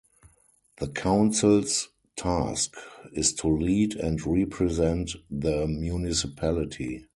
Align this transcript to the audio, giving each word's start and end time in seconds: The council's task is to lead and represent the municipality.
The 0.77 0.87
council's 0.87 1.89
task 2.15 2.73
is 3.13 3.33
to 3.33 3.47
lead 3.47 3.93
and 3.93 4.19
represent 4.25 5.11
the 5.29 5.67
municipality. 5.67 7.05